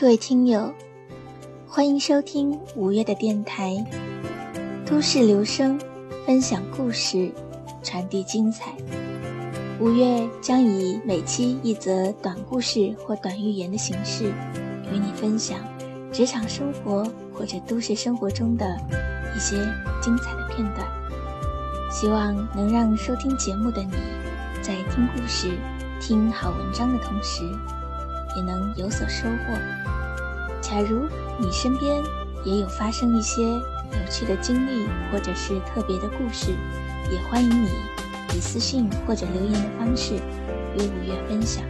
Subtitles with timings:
[0.00, 0.72] 各位听友，
[1.68, 3.84] 欢迎收听五月的电台，
[4.86, 5.78] 都市留声，
[6.24, 7.30] 分享故事，
[7.82, 8.72] 传递精彩。
[9.78, 14.32] 五月将以每期一则短故事或短寓言的形式，
[14.90, 15.58] 与你分享
[16.10, 18.66] 职场生活或者都市生活中的
[19.36, 19.54] 一些
[20.00, 20.88] 精彩的片段。
[21.90, 23.92] 希望能让收听节目的你，
[24.62, 25.50] 在听故事、
[26.00, 27.42] 听好文章的同时，
[28.36, 29.58] 也能有所收获。
[30.60, 32.02] 假如你身边
[32.44, 36.52] 也有发生一些有趣的经历，或者是特别的故事，
[37.10, 37.68] 也欢迎你
[38.34, 41.64] 以私信或者留言的方式与五月分享。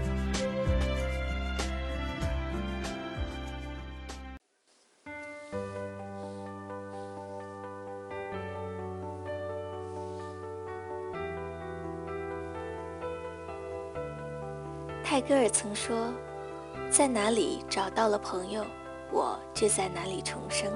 [15.02, 16.14] 泰戈尔曾说
[16.90, 18.64] ：“在哪里找到了朋友。”
[19.12, 20.70] 我就在哪里重生。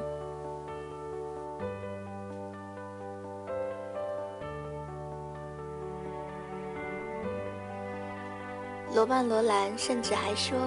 [8.92, 10.58] 罗曼·罗兰甚至还说：“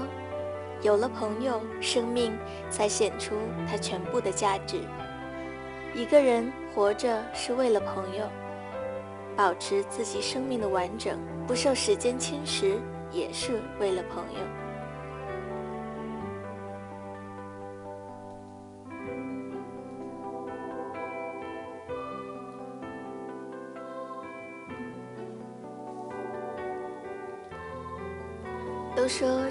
[0.82, 2.38] 有了朋友，生命
[2.70, 3.36] 才显出
[3.70, 4.80] 它全部的价值。
[5.94, 8.26] 一个人活着是为了朋友，
[9.36, 12.78] 保持自己生命的完整，不受时间侵蚀，
[13.12, 14.40] 也是为了朋友。”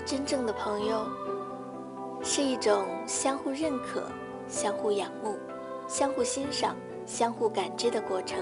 [0.06, 1.04] 真正的朋友
[2.22, 4.04] 是一种相互认可、
[4.46, 5.36] 相互仰慕、
[5.88, 8.38] 相互欣赏、相互感知的过程。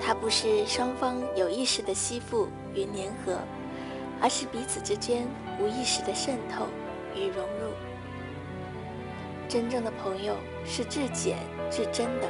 [0.00, 3.38] 它不是双方有意识的吸附与粘合，
[4.22, 5.28] 而是彼此之间
[5.60, 6.64] 无意识的渗透
[7.14, 7.70] 与融入。
[9.50, 11.36] 真正的朋友是至简
[11.70, 12.28] 至真的，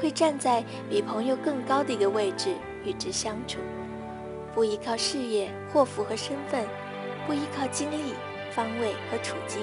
[0.00, 2.54] 会站在比朋友更高的一个位置
[2.86, 3.58] 与之相处。
[4.54, 6.66] 不依靠事业、祸福和身份，
[7.26, 8.14] 不依靠经历、
[8.50, 9.62] 方位和处境，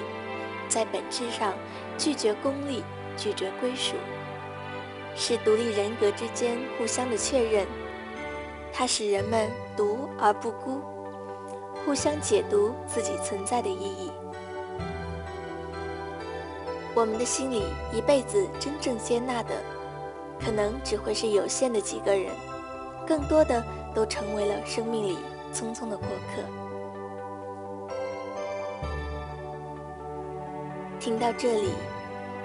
[0.68, 1.54] 在本质上
[1.98, 2.82] 拒绝功利，
[3.16, 3.96] 拒绝归属，
[5.14, 7.66] 是独立人格之间互相的确认。
[8.72, 10.80] 它使人们独而不孤，
[11.84, 14.10] 互相解读自己存在的意义。
[16.94, 19.54] 我们的心里一辈子真正接纳的，
[20.42, 22.30] 可能只会是有限的几个人，
[23.06, 23.62] 更多的。
[23.96, 25.16] 都成为了生命里
[25.54, 26.42] 匆匆的过客。
[31.00, 31.70] 听到这里，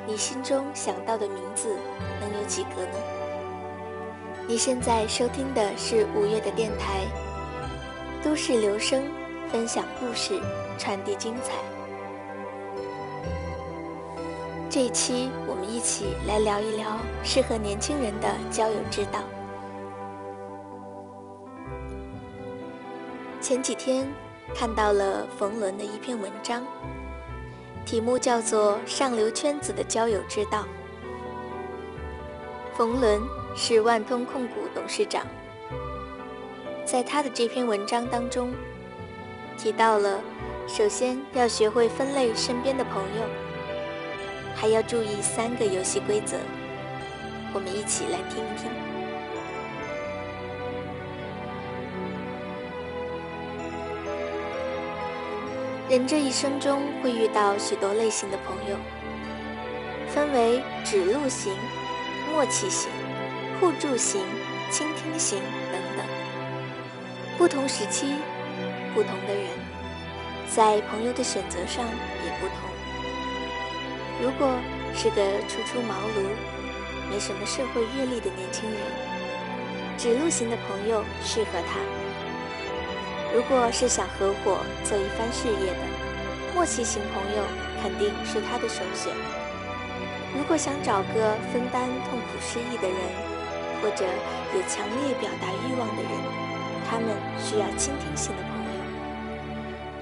[0.07, 1.75] 你心中想到的名字
[2.22, 2.97] 能有几个呢？
[4.47, 7.01] 你现在收听的是五月的电台，
[8.23, 9.03] 都市留声，
[9.51, 10.40] 分享故事，
[10.78, 11.51] 传递精彩。
[14.69, 19.19] 这一期我们一起来聊一聊适合年轻人的交友之道。
[23.51, 24.07] 前几天
[24.56, 26.66] 看到了冯仑的一篇文章，
[27.85, 30.59] 题目叫做《上流圈子的交友之道》。
[32.73, 33.22] 冯仑
[33.53, 35.28] 是万通控股董事长，
[36.85, 38.53] 在他的这篇文章当中
[39.57, 40.22] 提到了，
[40.66, 43.25] 首先要学会分类身边的朋友，
[44.56, 46.38] 还要注意三个游戏规则。
[47.53, 48.80] 我们一起来听一听。
[55.91, 58.78] 人这一生中会遇到许多类型的朋友，
[60.07, 61.53] 分为指路型、
[62.31, 62.90] 默契型、
[63.59, 64.22] 互助型、
[64.72, 65.38] 倾听型
[65.69, 66.06] 等等。
[67.38, 68.16] 不同时期，
[68.96, 69.50] 不同的人，
[70.50, 72.72] 在朋友的选择上也不同。
[74.23, 74.47] 如果
[74.96, 76.23] 是个初出茅庐、
[77.09, 78.79] 没什么社会阅历的年轻人，
[79.97, 82.10] 指路型的朋友适合他。
[83.33, 85.79] 如果是想合伙做一番事业的，
[86.53, 87.43] 默契型朋友
[87.81, 89.13] 肯定是他的首选。
[90.35, 92.97] 如果想找个分担痛苦失意的人，
[93.81, 94.05] 或者
[94.53, 96.11] 有强烈表达欲望的人，
[96.89, 97.07] 他们
[97.39, 98.69] 需要倾听型的朋友。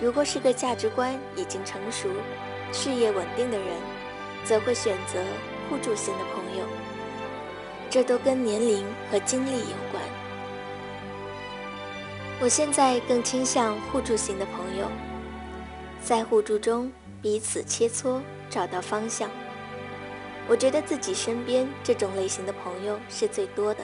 [0.01, 2.09] 如果是个价值观已经成熟、
[2.71, 3.67] 事业稳定的人，
[4.43, 5.19] 则会选择
[5.69, 6.65] 互助型的朋友。
[7.91, 10.03] 这都跟年龄和经历有关。
[12.41, 14.89] 我现在更倾向互助型的朋友，
[16.01, 16.89] 在互助中
[17.21, 19.29] 彼此切磋，找到方向。
[20.47, 23.83] 我觉得自己身边这种类型的朋友是最多的。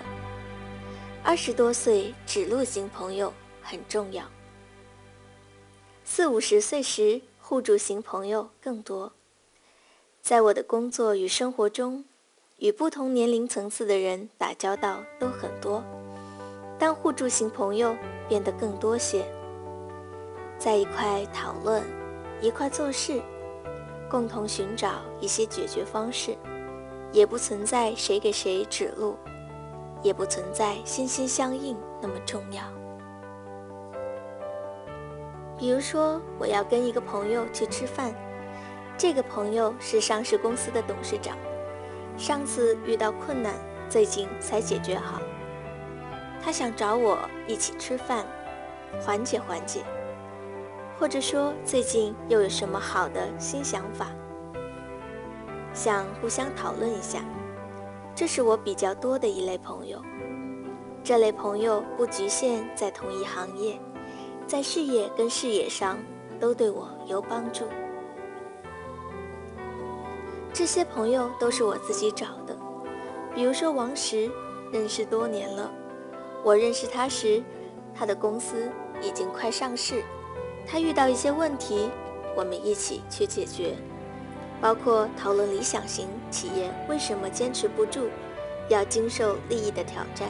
[1.22, 4.24] 二十多岁指路型朋友很重要。
[6.06, 9.12] 四五十岁时互助型朋友更多。
[10.22, 12.06] 在我的工作与生活中，
[12.60, 15.84] 与不同年龄层次的人打交道都很多，
[16.80, 19.26] 但互助型朋友变得更多些。
[20.58, 21.84] 在一块讨论，
[22.42, 23.22] 一块做事，
[24.10, 26.36] 共同寻找一些解决方式，
[27.12, 29.16] 也不存在谁给谁指路，
[30.02, 32.64] 也不存在心心相印那么重要。
[35.58, 38.14] 比如说，我要跟一个朋友去吃饭，
[38.98, 41.38] 这个朋友是上市公司的董事长，
[42.18, 43.54] 上次遇到困难，
[43.90, 45.22] 最近才解决好。
[46.46, 48.24] 他想找我一起吃饭，
[49.02, 49.84] 缓解缓解，
[51.00, 54.10] 或者说最近又有什么好的新想法，
[55.74, 57.26] 想互相讨论一下。
[58.14, 60.00] 这是我比较多的一类朋友。
[61.04, 63.80] 这类朋友不局限在同一行业。
[64.46, 65.98] 在事业跟事业上
[66.40, 67.66] 都对我有帮助。
[70.54, 72.56] 这些朋友都是我自己找的，
[73.34, 74.30] 比如说王石，
[74.72, 75.72] 认识多年了。
[76.46, 77.42] 我认识他时，
[77.96, 78.70] 他的公司
[79.02, 80.04] 已经快上市，
[80.68, 81.90] 他遇到一些问题，
[82.36, 83.74] 我们一起去解决，
[84.62, 88.10] 包括讨论理想型企业为什么坚持不住，
[88.70, 90.30] 要经受利益的挑战。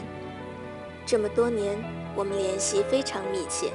[1.05, 1.77] 这么多年，
[2.15, 3.73] 我们联系非常密切。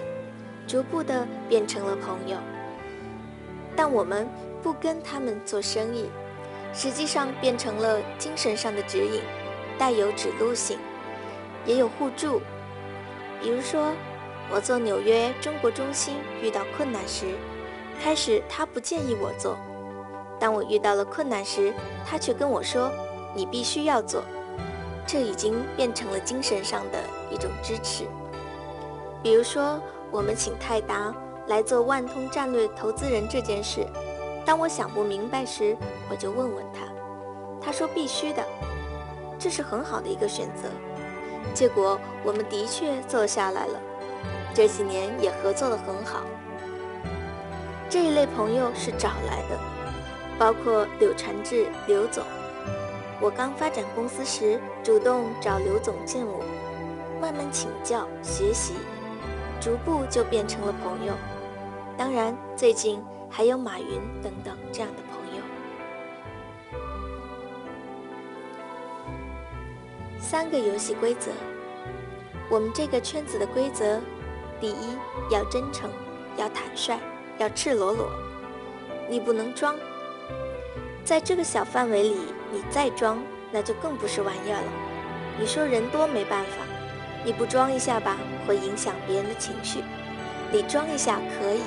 [0.66, 2.38] 逐步的变成了朋友，
[3.76, 4.26] 但我们
[4.62, 6.06] 不跟他们做生意，
[6.72, 9.20] 实际上变成了精神上的指引，
[9.78, 10.78] 带有指路性，
[11.64, 12.40] 也有互助。
[13.40, 13.92] 比如说，
[14.50, 17.34] 我做纽约中国中心遇到困难时，
[18.02, 19.56] 开始他不建议我做，
[20.38, 21.72] 当我遇到了困难时，
[22.06, 22.90] 他却跟我说
[23.34, 24.22] ：“你必须要做。”
[25.06, 26.98] 这已经变成了精神上的
[27.30, 28.04] 一种支持。
[29.22, 29.80] 比如说。
[30.12, 31.14] 我们请泰达
[31.46, 33.86] 来做万通战略投资人这件事，
[34.44, 35.76] 当我想不明白时，
[36.10, 36.80] 我就问问他，
[37.60, 38.44] 他说必须的，
[39.38, 40.68] 这是很好的一个选择。
[41.54, 43.80] 结果我们的确做下来了，
[44.54, 46.24] 这几年也合作的很好。
[47.88, 49.58] 这一类朋友是找来的，
[50.38, 52.22] 包括柳传志刘总。
[53.20, 56.42] 我刚发展公司时，主动找刘总见我，
[57.20, 58.74] 慢慢请教学习。
[59.60, 61.12] 逐步就变成了朋友，
[61.94, 65.19] 当然，最近还有马云等等这样的朋友。
[70.30, 71.32] 三个游戏规则，
[72.48, 73.98] 我们这个圈子的规则：
[74.60, 74.96] 第一，
[75.28, 75.90] 要真诚，
[76.36, 76.96] 要坦率，
[77.38, 78.08] 要赤裸裸，
[79.08, 79.74] 你不能装。
[81.04, 82.16] 在这个小范围里，
[82.52, 84.72] 你再装，那就更不是玩意儿了。
[85.36, 86.64] 你说人多没办法。
[87.24, 88.16] 你不装一下吧，
[88.46, 89.80] 会影响别人的情绪。
[90.52, 91.62] 你装一下可以，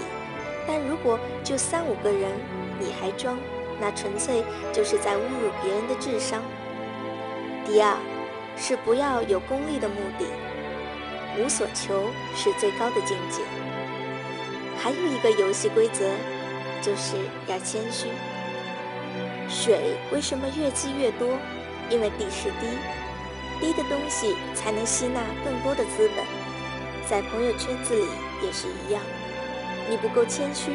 [0.65, 2.31] 但如果就三五个人，
[2.79, 3.37] 你还装，
[3.81, 6.41] 那纯粹就是在侮辱别人的智商。
[7.65, 7.97] 第二，
[8.57, 10.25] 是不要有功利的目的，
[11.37, 13.41] 无所求是最高的境界。
[14.77, 16.05] 还有一个游戏规则，
[16.81, 17.15] 就是
[17.47, 18.07] 要谦虚。
[19.49, 21.27] 水为什么越积越多？
[21.89, 22.67] 因为地势低。
[23.59, 26.25] 低的东西才能吸纳更多的资本，
[27.07, 28.05] 在朋友圈子里
[28.43, 29.01] 也是一样。
[29.89, 30.71] 你不够谦虚，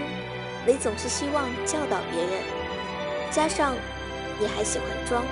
[0.66, 2.30] 你总是希望教导别人，
[3.30, 3.74] 加上
[4.38, 5.22] 你还喜欢装，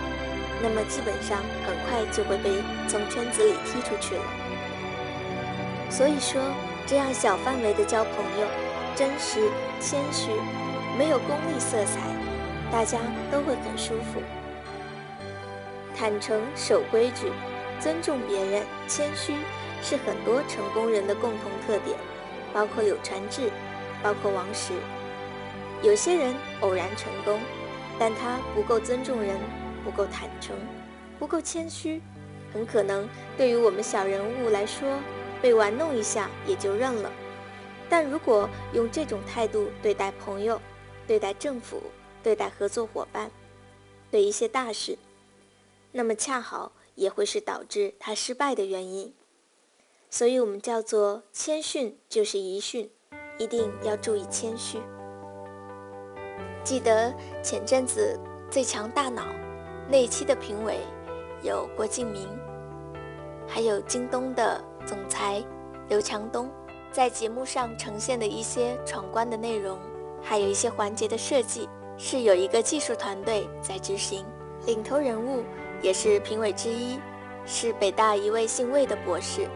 [0.63, 4.23] 那么基本上很快就会被从圈子里踢出去了。
[5.91, 6.41] 所以说，
[6.87, 8.47] 这样小范围的交朋友，
[8.95, 9.49] 真实、
[9.81, 10.31] 谦虚，
[10.99, 12.01] 没有功利色彩，
[12.73, 12.99] 大家
[13.31, 14.21] 都会很舒服。
[15.95, 17.31] 坦诚、守规矩、
[17.81, 19.35] 尊重别人、谦虚，
[19.83, 21.97] 是很多成功人的共同特点，
[22.53, 23.51] 包括柳传志，
[24.03, 24.73] 包括王石。
[25.83, 27.39] 有些人偶然成功，
[27.99, 29.37] 但他不够尊重人，
[29.87, 30.57] 不够坦诚，
[31.17, 32.03] 不够谦虚，
[32.53, 34.99] 很可能对于我们小人物来说，
[35.41, 37.13] 被玩弄一下也就认了。
[37.89, 40.61] 但如果用这种态度对待朋友、
[41.07, 41.81] 对待政府、
[42.21, 43.31] 对待合作伙伴、
[44.11, 44.99] 对一些大事，
[45.93, 49.15] 那么恰好也会是导致他失败的原因，
[50.11, 52.91] 所以我们叫做谦逊就是遗训，
[53.39, 54.81] 一定要注意谦虚。
[56.65, 58.19] 记得前阵子
[58.51, 59.23] 《最强大脑》
[59.89, 60.81] 那一期的评委
[61.43, 62.29] 有郭敬明，
[63.47, 65.43] 还有京东的总裁
[65.89, 66.51] 刘强东，
[66.91, 69.79] 在节目上呈现的一些闯关的内容，
[70.23, 74.25] 还有一些环节的设计，是有一个技术团队在执行，
[74.67, 75.43] 领头人物。
[75.83, 76.99] 也是评委之一，
[77.45, 79.47] 是北大一位姓魏的博士。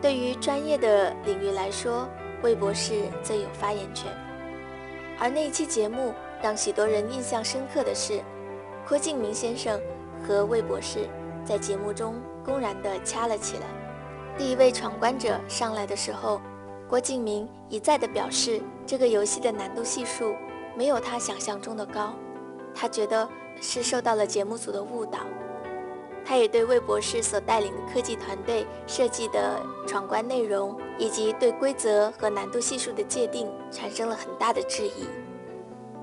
[0.00, 2.08] 对于专业的领域来说，
[2.40, 4.12] 魏博士最有发言权。
[5.18, 8.20] 而那期节目让许多人印象深刻的是，
[8.86, 9.80] 郭敬明先生
[10.26, 11.08] 和魏博士
[11.42, 13.62] 在节目中公然地掐了起来。
[14.36, 16.38] 第一位闯关者上来的时候，
[16.86, 20.34] 郭敬明一再地表示，这个游戏的难度系数
[20.76, 22.14] 没有他想象中的高，
[22.74, 23.26] 他觉得
[23.58, 25.20] 是受到了节目组的误导。
[26.22, 35.08] 他也对魏博士所带领的科技团队设计的闯关内容，以及对规则和难度系数的界定产生了很大的质疑。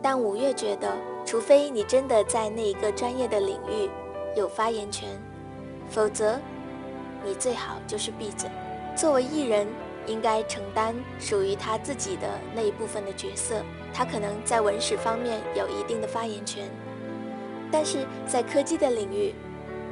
[0.02, 0.96] 但五月觉得，
[1.26, 3.90] 除非你真的在那一个专业的领域
[4.36, 5.10] 有发言权，
[5.90, 6.40] 否则
[7.24, 8.50] 你最好就是闭嘴。
[8.96, 9.68] 作为艺人，
[10.06, 13.64] 应该承担属于他自己的那一部分的角色。
[13.94, 16.70] 他可能在文史方面有一定的发言权，
[17.72, 19.34] 但是在科技的领域。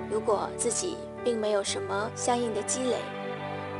[0.09, 2.95] 如果自己并没有什么相应的积累，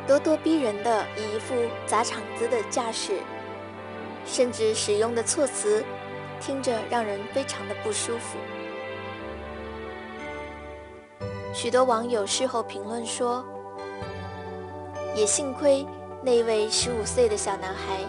[0.08, 1.56] 咄咄逼人的以一副
[1.88, 3.14] 砸场子的架势，
[4.26, 5.84] 甚至使用的措辞，
[6.40, 8.38] 听着让人非常的不舒服。
[11.54, 13.44] 许多网友事后评论说
[15.16, 15.86] ：“也幸亏
[16.24, 18.00] 那位十五岁的小男孩，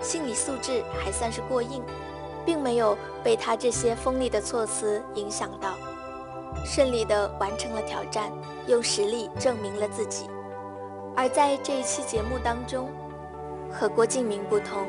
[0.00, 1.82] 心理素质还算是过硬，
[2.44, 5.74] 并没有被他这些锋利的措辞影响到。”
[6.66, 8.32] 顺利的完成了挑战，
[8.66, 10.28] 用实力证明了自己。
[11.16, 12.90] 而在这一期节目当中，
[13.70, 14.88] 和郭敬明不同，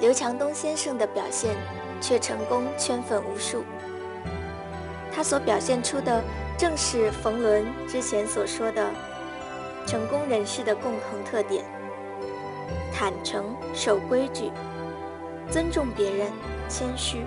[0.00, 1.56] 刘强东先生的表现
[2.00, 3.64] 却成功圈粉无数。
[5.12, 6.22] 他所表现出的
[6.58, 8.90] 正是冯仑之前所说的
[9.86, 11.64] 成功人士的共同特点：
[12.92, 14.50] 坦诚、守规矩、
[15.50, 16.28] 尊重别人、
[16.68, 17.24] 谦虚。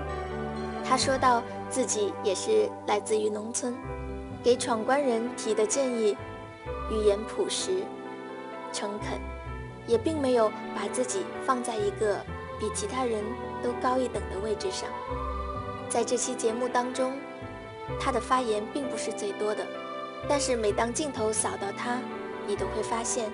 [0.84, 1.44] 他说到。
[1.72, 3.78] 自己也是来自于农村，
[4.44, 6.18] 给闯关人提的建议，
[6.90, 7.84] 语言朴实、
[8.74, 9.20] 诚恳，
[9.86, 12.18] 也并没有把自己放在一个
[12.60, 13.24] 比其他人
[13.64, 14.90] 都高一等的位置上。
[15.88, 17.14] 在这期节目当中，
[18.00, 19.66] 他的发言并不是最多的，
[20.28, 21.98] 但是每当镜头扫到他，
[22.46, 23.32] 你都会发现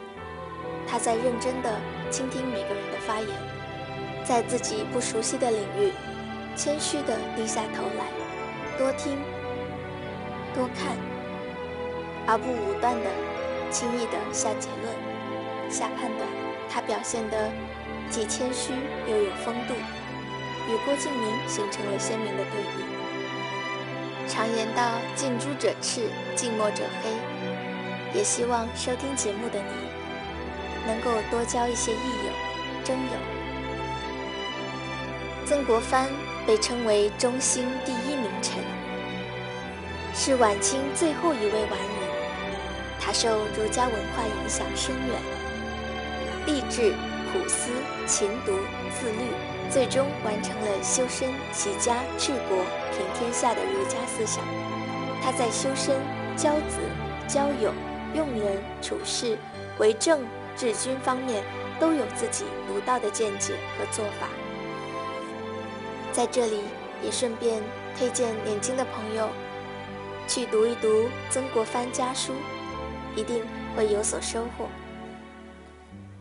[0.88, 1.74] 他在认真的
[2.10, 3.30] 倾听每个人的发言，
[4.24, 5.92] 在自己不熟悉的领域，
[6.56, 8.06] 谦虚的低下头来。
[8.78, 9.18] 多听，
[10.54, 10.98] 多看，
[12.28, 13.10] 而不武断的、
[13.72, 16.28] 轻易的下结论、下判断。
[16.70, 17.50] 他表现的
[18.10, 18.74] 既谦虚
[19.08, 19.74] 又有风度，
[20.68, 22.84] 与郭敬明形成了鲜明的对比。
[24.28, 27.10] 常言道：“近朱者赤，近墨者黑。”
[28.18, 32.32] 也希望收听节目的你，能够多交一些益友、
[32.84, 33.14] 真友。
[35.46, 36.10] 曾国藩。
[36.48, 38.64] 被称为中兴第一名臣，
[40.14, 43.00] 是晚清最后一位完人。
[43.00, 45.20] 他受儒家文化影响深远，
[46.46, 46.94] 励志、
[47.36, 47.70] 苦思、
[48.08, 48.54] 勤读、
[48.98, 49.28] 自律，
[49.70, 52.60] 最终完成了修身、齐家、治国、
[52.94, 54.42] 平天下的儒家思想。
[55.22, 56.00] 他在修身、
[56.38, 56.80] 教子、
[57.28, 57.74] 交友、
[58.14, 59.38] 用人、处事、
[59.80, 60.22] 为政、
[60.56, 61.44] 治军方面，
[61.78, 64.30] 都有自己独到的见解和做法。
[66.14, 66.62] 在这里
[67.04, 67.62] 也顺便
[68.00, 69.28] 推荐年轻的朋友
[70.26, 72.32] 去读一读曾国藩家书，
[73.14, 73.44] 一定
[73.76, 74.70] 会有所收获。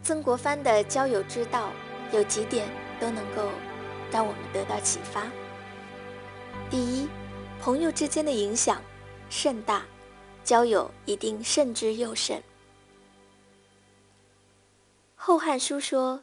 [0.04, 1.72] 曾国藩的交友之道
[2.12, 2.68] 有几点
[3.00, 3.48] 都能够
[4.12, 5.22] 让我们得到启发。
[6.68, 7.08] 第一，
[7.58, 8.82] 朋友之间的影响
[9.30, 9.82] 甚大，
[10.44, 12.36] 交友一定慎之又慎。
[15.14, 16.22] 《后汉书》说：“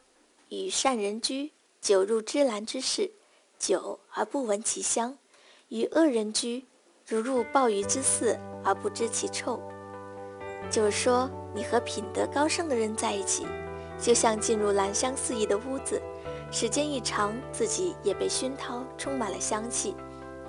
[0.50, 3.12] 与善人居，久入芝兰之室。”
[3.58, 5.16] 久而不闻其香，
[5.70, 6.66] 与恶人居，
[7.06, 9.62] 如入鲍鱼之肆而不知其臭。
[10.72, 13.46] 就是说，你和品德高尚的人在一起，
[14.00, 16.02] 就像进入兰香四溢的屋子，
[16.52, 19.96] 时间一长，自己也被熏陶，充满了香气，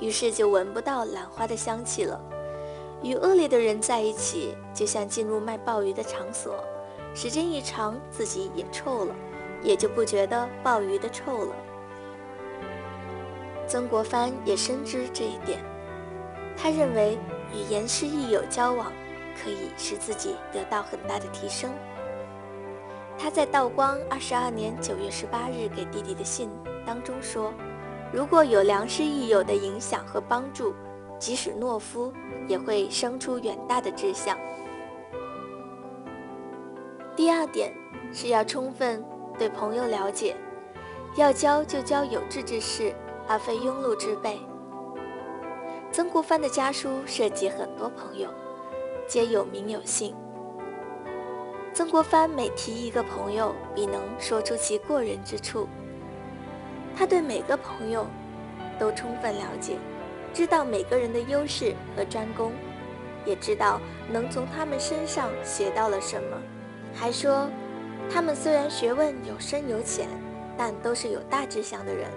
[0.01, 2.21] 于是就闻不到兰花的香气了。
[3.03, 6.63] 与恶劣的人在一起，就像进入卖鲍鱼的场所，
[7.15, 9.15] 时间一长，自己也臭了，
[9.63, 11.55] 也就不觉得鲍鱼的臭了。
[13.67, 15.59] 曾国藩也深知这一点，
[16.57, 17.19] 他认为
[17.53, 18.93] 与严师益友交往，
[19.43, 21.71] 可以使自己得到很大的提升。
[23.19, 26.51] 他在道光二十二年九月十八日给弟弟的信
[26.85, 27.53] 当中说
[28.13, 30.75] ：“如果有良师益友的影响和帮助，
[31.19, 32.13] 即使懦夫
[32.49, 34.37] 也会生出远大的志向。”
[37.15, 37.73] 第二点
[38.13, 39.05] 是要充分
[39.39, 40.35] 对朋友了解，
[41.17, 42.95] 要交就交有志之士。
[43.29, 44.37] 而非庸碌之辈。
[45.93, 48.29] 曾国藩的家书涉及很多朋友，
[49.07, 50.13] 皆有名有姓。
[51.75, 55.67] 曾国藩每提一个朋友，必能说出其过人之处。
[56.95, 58.07] 他对每个朋友
[58.79, 59.79] 都充分了解，
[60.35, 62.53] 知道每个人的优势和专攻，
[63.25, 66.37] 也知道能从他们身上学到了什么，
[66.95, 67.49] 还说
[68.13, 70.07] 他们虽然学问有深有浅，
[70.59, 72.11] 但都是有大志向的人，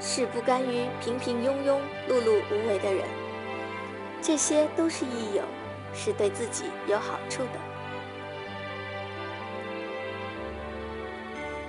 [0.00, 3.04] 是不甘于平平庸庸、碌碌无为的人。
[4.22, 5.42] 这些都是益友，
[5.92, 7.75] 是对自己有好处的。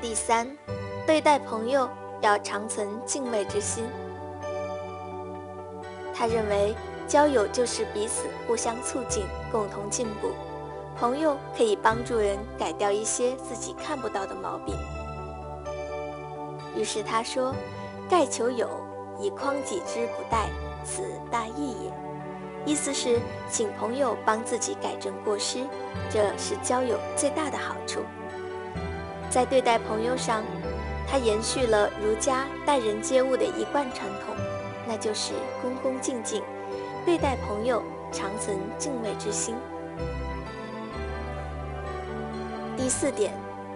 [0.07, 0.47] 第三，
[1.05, 1.89] 对待朋友
[2.21, 3.83] 要常存敬畏之心。
[6.15, 6.73] 他认为，
[7.09, 10.29] 交友就是彼此互相促进，共同进步。
[10.97, 14.77] 朋友可以帮助人改掉一些自己看不到的毛病。
[16.73, 17.53] 于是他说
[18.09, 18.69] ：“盖求友，
[19.19, 20.47] 以匡己之不殆，
[20.85, 21.91] 此大义也。”
[22.65, 25.65] 意思是请朋友帮自己改正过失，
[26.09, 27.99] 这是交友最大的好处。
[29.29, 30.43] 在对待朋友上，
[31.07, 34.36] 他延续了儒家待人接物的一贯传统，
[34.88, 36.41] 那就是恭恭敬敬，
[37.05, 39.55] 对待朋友常存敬畏之心。
[42.75, 43.34] 第四点，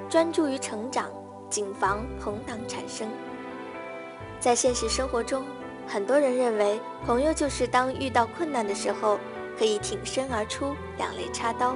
[0.10, 1.10] 专注于成长，
[1.50, 3.08] 谨防朋党产生。
[4.40, 5.44] 在现实生活中。
[5.88, 9.20] 很多人认为，朋友就是当遇到困难的时候
[9.58, 11.76] 可以挺身而出、两肋插刀，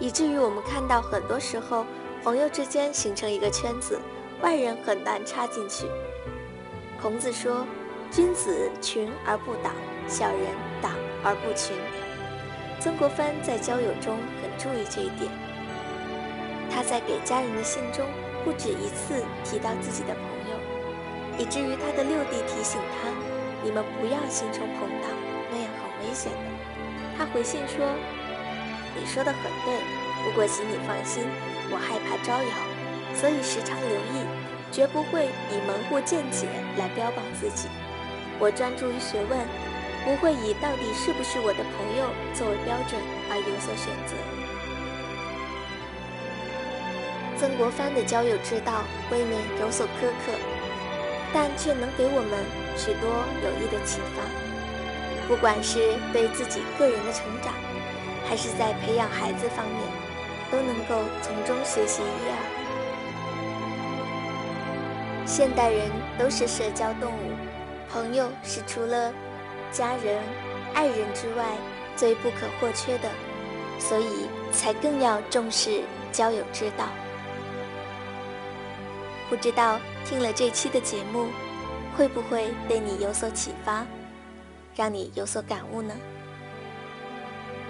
[0.00, 1.84] 以至于我们看到很多时候
[2.26, 4.00] 朋友之间形成一个圈子，
[4.42, 5.86] 外人很难插进去。
[7.00, 7.64] 孔子说
[8.10, 9.72] ：“君子群而不党，
[10.08, 10.50] 小人
[10.82, 10.90] 党
[11.22, 11.76] 而不群。”
[12.82, 15.30] 曾国藩在交友中很注意这一点，
[16.68, 18.04] 他在给家人的信中
[18.44, 20.58] 不止一次提到自己的朋友，
[21.38, 23.08] 以至于他的六弟提醒他。
[23.62, 25.06] 你们不要形成朋党，
[25.52, 26.38] 那样很危险的。
[27.16, 27.86] 他回信说
[28.98, 29.78] ：“你说的很对，
[30.24, 31.22] 不过请你放心，
[31.70, 32.52] 我害怕招摇，
[33.14, 34.24] 所以时常留意，
[34.70, 36.46] 绝不会以门户见解
[36.78, 37.68] 来标榜自己。
[38.38, 39.38] 我专注于学问，
[40.04, 44.14] 不会以到底是不是我的朋友作为标准而有所选择。”
[47.38, 50.32] 曾国藩的交友之道未免有所苛刻，
[51.34, 52.66] 但却能给我们。
[52.78, 53.08] 许多
[53.40, 54.20] 有益的启发，
[55.26, 57.54] 不管是对自己个人的成长，
[58.28, 59.80] 还是在培养孩子方面，
[60.50, 62.36] 都能够从中学习一二。
[65.26, 67.36] 现代人都是社交动物，
[67.90, 69.12] 朋友是除了
[69.70, 70.22] 家人、
[70.74, 71.44] 爱人之外
[71.96, 73.10] 最不可或缺的，
[73.78, 75.82] 所以才更要重视
[76.12, 76.88] 交友之道。
[79.28, 81.26] 不知道听了这期的节目。
[81.96, 83.86] 会不会对你有所启发，
[84.74, 85.94] 让你有所感悟呢？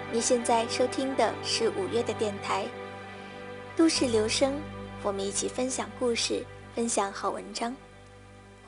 [0.09, 2.63] 你现在收听的是五月的电台
[3.75, 4.53] 《都市留声》，
[5.03, 7.75] 我们一起分享故事，分享好文章。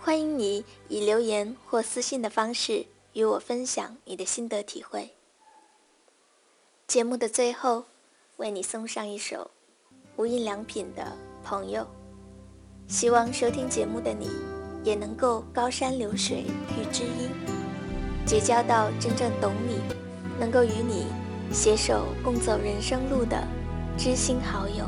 [0.01, 5.11] 欢迎你以留言或私信的方式与我分享你的心得体会。
[6.87, 7.85] 节目的最后，
[8.35, 9.49] 为你送上一首
[10.17, 11.03] 无印良品的
[11.47, 11.83] 《朋友》，
[12.93, 14.29] 希望收听节目的你。
[14.81, 16.45] 也能够高山流水
[16.77, 17.29] 遇知音，
[18.25, 19.77] 结交到真正懂你、
[20.39, 21.07] 能够与你
[21.51, 23.41] 携手共走人生路的
[23.97, 24.85] 知心好友。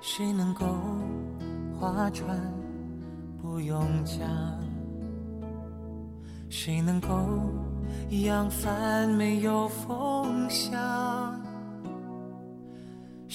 [0.00, 0.66] 谁能够
[1.78, 2.38] 划船
[3.40, 4.28] 不用桨？
[6.50, 7.08] 谁能够？
[8.10, 10.76] 扬帆没有风向，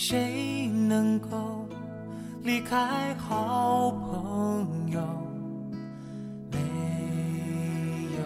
[0.09, 1.67] 谁能够
[2.41, 5.01] 离开好朋友
[6.49, 6.57] 没
[8.15, 8.21] 有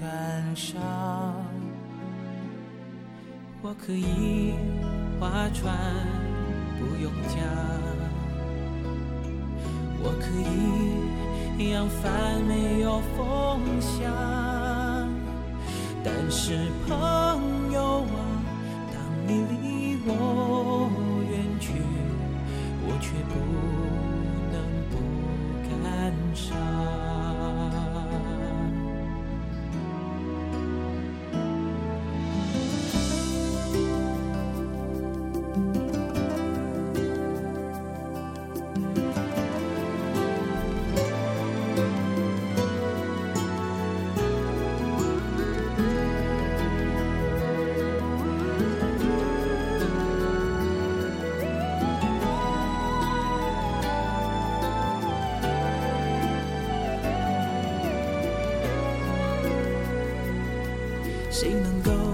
[0.00, 0.82] 感伤？
[3.62, 4.54] 我可以
[5.20, 5.78] 划船
[6.80, 7.46] 不用桨，
[10.02, 10.26] 我可
[11.60, 14.02] 以扬帆没有风向。
[16.02, 18.18] 但是朋友啊，
[18.92, 18.98] 当
[19.28, 20.10] 你离我
[61.34, 62.13] 谁能够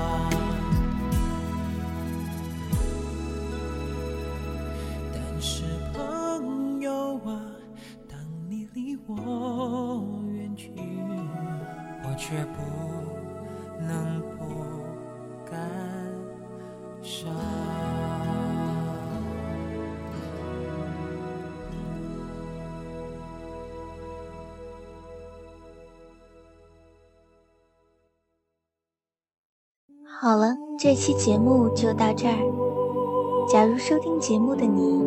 [30.23, 33.47] 好了，这期节目就到这儿。
[33.51, 35.01] 假如收听节目的你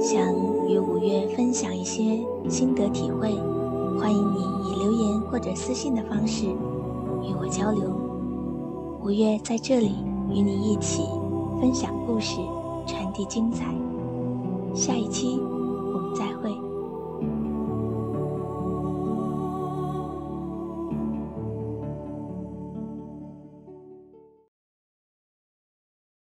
[0.00, 0.20] 想
[0.66, 2.18] 与五月分享一些
[2.50, 3.32] 心得体会，
[4.00, 7.88] 欢迎你以留言或者私信的方式与我交流。
[9.04, 9.94] 五月在这里
[10.28, 11.04] 与你一起
[11.60, 12.40] 分享故事，
[12.84, 13.72] 传递精彩。
[14.74, 16.61] 下一期我们再会。